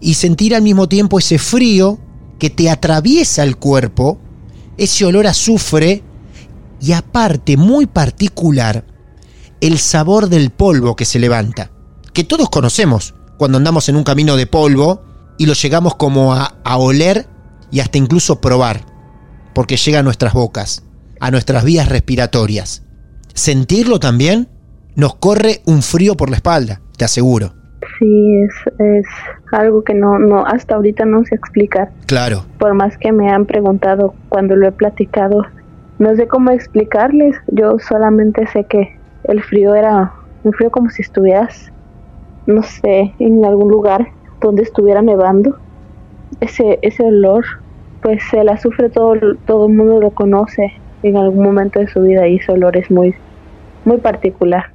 [0.00, 1.98] y sentir al mismo tiempo ese frío
[2.38, 4.18] que te atraviesa el cuerpo,
[4.76, 6.02] ese olor a azufre
[6.80, 8.84] y aparte muy particular
[9.62, 11.70] el sabor del polvo que se levanta,
[12.12, 15.02] que todos conocemos cuando andamos en un camino de polvo
[15.38, 17.26] y lo llegamos como a, a oler
[17.70, 18.80] y hasta incluso probar,
[19.54, 20.84] porque llega a nuestras bocas,
[21.20, 22.82] a nuestras vías respiratorias.
[23.34, 24.48] Sentirlo también
[24.96, 27.54] nos corre un frío por la espalda, te aseguro.
[28.00, 29.06] Sí, es, es
[29.52, 31.92] algo que no, no, hasta ahorita no sé explicar.
[32.06, 35.42] Claro, Por más que me han preguntado cuando lo he platicado,
[36.00, 37.36] no sé cómo explicarles.
[37.46, 40.12] Yo solamente sé que el frío era
[40.44, 41.70] un frío como si estuvieras,
[42.46, 44.08] no sé, en algún lugar
[44.40, 45.58] donde estuviera nevando.
[46.40, 47.44] Ese, ese olor,
[48.02, 49.14] pues el azufre todo,
[49.46, 52.90] todo el mundo lo conoce en algún momento de su vida y ese olor es
[52.90, 53.14] muy,
[53.84, 54.72] muy particular.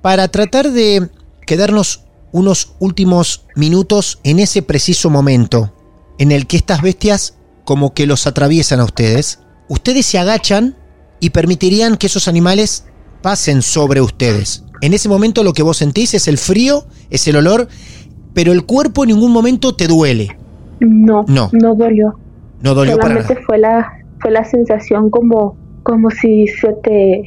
[0.00, 1.08] para tratar de
[1.46, 5.72] quedarnos unos últimos minutos en ese preciso momento
[6.18, 10.76] en el que estas bestias como que los atraviesan a ustedes, ustedes se agachan
[11.20, 12.87] y permitirían que esos animales
[13.22, 14.64] pasen sobre ustedes.
[14.80, 17.68] En ese momento lo que vos sentís es el frío, es el olor,
[18.34, 20.36] pero el cuerpo en ningún momento te duele.
[20.80, 21.50] No, No.
[21.52, 22.14] no dolió.
[22.62, 23.46] No dolió para solamente nada.
[23.46, 27.22] fue la fue la sensación como como si se te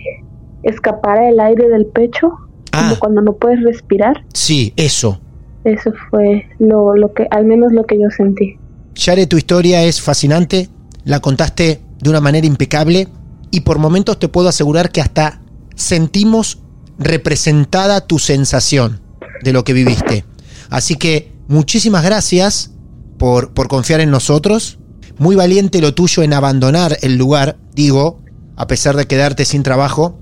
[0.63, 2.31] escapara el aire del pecho
[2.73, 2.83] Ah.
[2.83, 5.19] como cuando no puedes respirar Sí, eso.
[5.63, 8.57] eso fue lo, lo que al menos lo que yo sentí
[8.95, 10.69] Yare, tu historia es fascinante,
[11.05, 13.07] la contaste de una manera impecable
[13.51, 15.41] y por momentos te puedo asegurar que hasta
[15.81, 16.59] sentimos
[16.97, 19.01] representada tu sensación
[19.43, 20.25] de lo que viviste.
[20.69, 22.71] Así que muchísimas gracias
[23.17, 24.77] por, por confiar en nosotros.
[25.17, 28.21] Muy valiente lo tuyo en abandonar el lugar, digo,
[28.55, 30.19] a pesar de quedarte sin trabajo.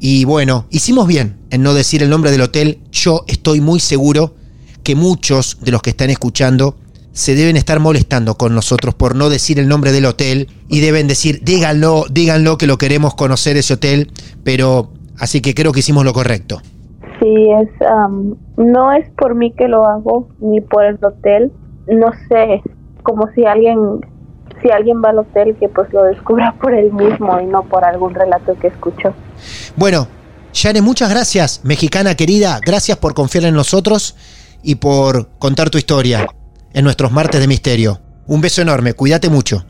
[0.00, 2.80] Y bueno, hicimos bien en no decir el nombre del hotel.
[2.92, 4.36] Yo estoy muy seguro
[4.82, 6.78] que muchos de los que están escuchando
[7.18, 11.08] se deben estar molestando con nosotros por no decir el nombre del hotel y deben
[11.08, 14.12] decir, díganlo, díganlo que lo queremos conocer ese hotel,
[14.44, 16.60] pero así que creo que hicimos lo correcto.
[17.18, 17.70] Sí, es,
[18.56, 21.50] no es por mí que lo hago, ni por el hotel.
[21.88, 22.62] No sé,
[23.02, 23.78] como si alguien,
[24.62, 27.84] si alguien va al hotel, que pues lo descubra por él mismo y no por
[27.84, 29.12] algún relato que escuchó.
[29.74, 30.06] Bueno,
[30.52, 34.14] Yane, muchas gracias, mexicana querida, gracias por confiar en nosotros
[34.62, 36.28] y por contar tu historia
[36.78, 38.00] en nuestros martes de misterio.
[38.28, 39.66] Un beso enorme, cuídate mucho.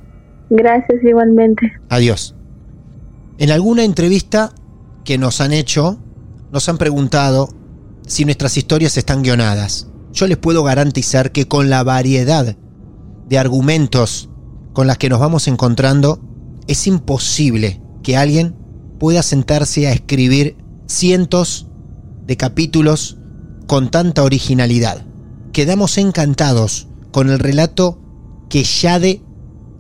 [0.51, 1.73] Gracias igualmente.
[1.89, 2.35] Adiós.
[3.39, 4.53] En alguna entrevista
[5.05, 5.99] que nos han hecho,
[6.53, 7.49] nos han preguntado
[8.07, 9.89] si nuestras historias están guionadas.
[10.13, 12.57] Yo les puedo garantizar que con la variedad
[13.27, 14.29] de argumentos
[14.75, 16.21] con las que nos vamos encontrando,
[16.67, 18.55] es imposible que alguien
[18.99, 21.69] pueda sentarse a escribir cientos
[22.27, 23.17] de capítulos
[23.67, 25.07] con tanta originalidad.
[25.53, 27.99] Quedamos encantados con el relato
[28.49, 29.23] que Yade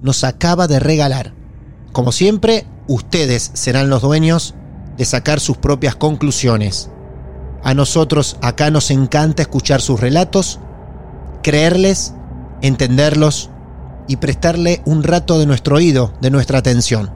[0.03, 1.35] nos acaba de regalar.
[1.93, 4.55] Como siempre, ustedes serán los dueños
[4.97, 6.91] de sacar sus propias conclusiones.
[7.63, 10.61] A nosotros acá nos encanta escuchar sus relatos,
[11.43, 12.15] creerles,
[12.63, 13.51] entenderlos
[14.07, 17.13] y prestarle un rato de nuestro oído, de nuestra atención.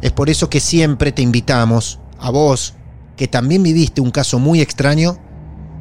[0.00, 2.74] Es por eso que siempre te invitamos, a vos,
[3.16, 5.18] que también viviste un caso muy extraño,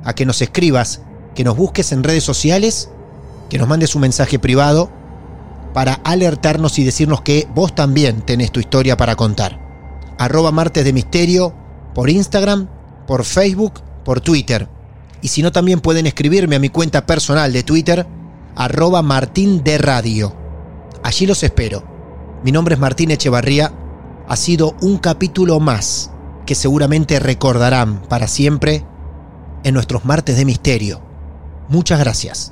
[0.04, 1.02] a que nos escribas,
[1.36, 2.90] que nos busques en redes sociales,
[3.54, 4.90] que nos mandes un mensaje privado
[5.76, 9.60] para alertarnos y decirnos que vos también tenés tu historia para contar.
[10.18, 11.54] Arroba Martes de Misterio
[11.94, 12.68] por Instagram,
[13.06, 13.74] por Facebook,
[14.04, 14.68] por Twitter.
[15.22, 18.08] Y si no, también pueden escribirme a mi cuenta personal de Twitter,
[18.56, 20.36] arroba Martín de Radio.
[21.04, 21.84] Allí los espero.
[22.44, 23.72] Mi nombre es Martín Echevarría.
[24.28, 26.10] Ha sido un capítulo más
[26.48, 28.84] que seguramente recordarán para siempre
[29.64, 31.02] en nuestros martes de misterio.
[31.70, 32.52] Muchas gracias.